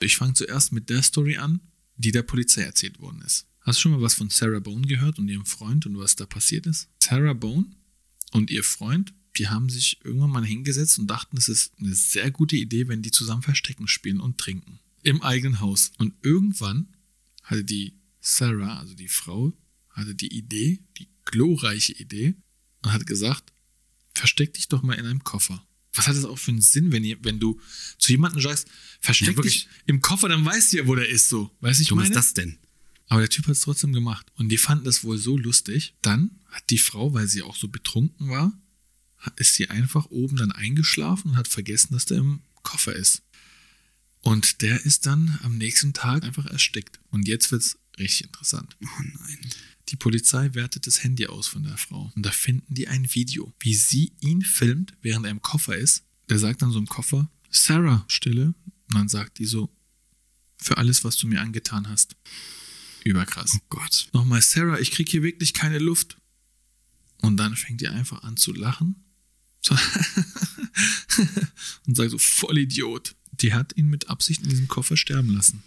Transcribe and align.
Ich 0.00 0.16
fange 0.16 0.34
zuerst 0.34 0.72
mit 0.72 0.88
der 0.88 1.02
Story 1.02 1.36
an, 1.36 1.60
die 1.96 2.10
der 2.10 2.22
Polizei 2.22 2.62
erzählt 2.62 2.98
worden 3.00 3.20
ist. 3.22 3.46
Hast 3.60 3.78
du 3.78 3.82
schon 3.82 3.92
mal 3.92 4.00
was 4.00 4.14
von 4.14 4.30
Sarah 4.30 4.60
Bone 4.60 4.86
gehört 4.86 5.18
und 5.18 5.28
ihrem 5.28 5.44
Freund 5.44 5.84
und 5.84 5.98
was 5.98 6.16
da 6.16 6.24
passiert 6.24 6.66
ist? 6.66 6.88
Sarah 6.98 7.34
Bone 7.34 7.66
und 8.32 8.50
ihr 8.50 8.64
Freund, 8.64 9.12
die 9.36 9.48
haben 9.48 9.68
sich 9.68 10.02
irgendwann 10.02 10.30
mal 10.30 10.46
hingesetzt 10.46 10.98
und 10.98 11.08
dachten, 11.08 11.36
es 11.36 11.48
ist 11.48 11.72
eine 11.78 11.94
sehr 11.94 12.30
gute 12.30 12.56
Idee, 12.56 12.88
wenn 12.88 13.02
die 13.02 13.10
zusammen 13.10 13.42
Verstecken 13.42 13.86
spielen 13.86 14.20
und 14.20 14.38
trinken. 14.38 14.80
Im 15.02 15.22
eigenen 15.22 15.60
Haus. 15.60 15.92
Und 15.98 16.14
irgendwann 16.22 16.88
hatte 17.42 17.64
die 17.64 17.98
Sarah, 18.20 18.78
also 18.78 18.94
die 18.94 19.08
Frau, 19.08 19.52
hatte 19.90 20.14
die 20.14 20.34
Idee, 20.34 20.80
die 20.98 21.08
glorreiche 21.26 21.92
Idee, 21.92 22.34
und 22.82 22.92
hat 22.92 23.06
gesagt, 23.06 23.52
versteck 24.14 24.54
dich 24.54 24.68
doch 24.68 24.82
mal 24.82 24.94
in 24.94 25.04
einem 25.04 25.24
Koffer. 25.24 25.66
Was 26.00 26.08
hat 26.08 26.16
das 26.16 26.24
auch 26.24 26.38
für 26.38 26.50
einen 26.50 26.62
Sinn, 26.62 26.92
wenn, 26.92 27.04
ihr, 27.04 27.18
wenn 27.22 27.38
du 27.38 27.60
zu 27.98 28.12
jemandem 28.12 28.40
sagst, 28.40 28.68
versteck 29.00 29.36
Ja, 29.36 29.42
dich 29.42 29.68
im 29.86 30.00
Koffer, 30.00 30.30
dann 30.30 30.44
weißt 30.44 30.72
du 30.72 30.78
ja, 30.78 30.86
wo 30.86 30.94
der 30.94 31.08
ist, 31.08 31.28
so. 31.28 31.54
Weißt 31.60 31.78
du, 31.78 31.82
ich 31.82 31.90
meine? 31.90 32.08
ist 32.08 32.16
das 32.16 32.32
denn? 32.32 32.56
Aber 33.08 33.20
der 33.20 33.28
Typ 33.28 33.46
hat 33.46 33.52
es 33.52 33.60
trotzdem 33.60 33.92
gemacht. 33.92 34.26
Und 34.36 34.48
die 34.48 34.56
fanden 34.56 34.84
das 34.84 35.04
wohl 35.04 35.18
so 35.18 35.36
lustig. 35.36 35.94
Dann 36.00 36.30
hat 36.46 36.62
die 36.70 36.78
Frau, 36.78 37.12
weil 37.12 37.28
sie 37.28 37.42
auch 37.42 37.54
so 37.54 37.68
betrunken 37.68 38.30
war, 38.30 38.58
ist 39.36 39.56
sie 39.56 39.68
einfach 39.68 40.06
oben 40.06 40.36
dann 40.36 40.52
eingeschlafen 40.52 41.32
und 41.32 41.36
hat 41.36 41.48
vergessen, 41.48 41.92
dass 41.92 42.06
der 42.06 42.18
im 42.18 42.40
Koffer 42.62 42.94
ist. 42.94 43.22
Und 44.20 44.62
der 44.62 44.86
ist 44.86 45.04
dann 45.04 45.38
am 45.42 45.58
nächsten 45.58 45.92
Tag 45.92 46.24
einfach 46.24 46.46
erstickt. 46.46 46.98
Und 47.10 47.28
jetzt 47.28 47.52
wird's 47.52 47.78
richtig 47.98 48.28
interessant. 48.28 48.76
Oh 48.82 49.02
nein. 49.02 49.38
Die 50.00 50.04
Polizei 50.04 50.54
wertet 50.54 50.86
das 50.86 51.04
Handy 51.04 51.26
aus 51.26 51.46
von 51.46 51.62
der 51.62 51.76
Frau. 51.76 52.10
Und 52.16 52.24
da 52.24 52.30
finden 52.30 52.72
die 52.72 52.88
ein 52.88 53.14
Video, 53.14 53.52
wie 53.60 53.74
sie 53.74 54.14
ihn 54.20 54.40
filmt, 54.40 54.94
während 55.02 55.26
er 55.26 55.30
im 55.30 55.42
Koffer 55.42 55.76
ist. 55.76 56.04
Der 56.30 56.38
sagt 56.38 56.62
dann 56.62 56.72
so 56.72 56.78
im 56.78 56.86
Koffer, 56.86 57.30
Sarah, 57.50 58.06
Stille. 58.08 58.54
Und 58.88 58.94
dann 58.94 59.10
sagt 59.10 59.38
die 59.38 59.44
so, 59.44 59.68
für 60.56 60.78
alles, 60.78 61.04
was 61.04 61.16
du 61.16 61.26
mir 61.26 61.42
angetan 61.42 61.86
hast. 61.86 62.16
Überkrass. 63.04 63.58
Oh 63.58 63.64
Gott. 63.68 64.08
Nochmal, 64.14 64.40
Sarah, 64.40 64.80
ich 64.80 64.90
krieg 64.90 65.06
hier 65.06 65.22
wirklich 65.22 65.52
keine 65.52 65.78
Luft. 65.78 66.16
Und 67.18 67.36
dann 67.36 67.54
fängt 67.54 67.82
die 67.82 67.88
einfach 67.88 68.22
an 68.22 68.38
zu 68.38 68.54
lachen. 68.54 69.04
So 69.60 69.74
und 71.86 71.94
sagt 71.94 72.12
so, 72.12 72.16
voll 72.16 72.56
Idiot. 72.56 73.14
Die 73.32 73.52
hat 73.52 73.76
ihn 73.76 73.90
mit 73.90 74.08
Absicht 74.08 74.44
in 74.44 74.48
diesem 74.48 74.66
Koffer 74.66 74.96
sterben 74.96 75.34
lassen. 75.34 75.62